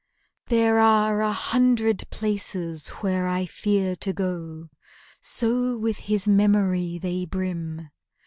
There 0.47 0.79
are 0.79 1.21
a 1.21 1.31
hundred 1.31 2.09
places 2.09 2.87
where 3.05 3.27
I 3.27 3.45
fear 3.45 3.95
To 3.97 4.11
go, 4.11 4.69
so 5.21 5.77
with 5.77 5.97
his 5.97 6.27
memory 6.27 6.97
they 6.97 7.25
brim! 7.25 7.91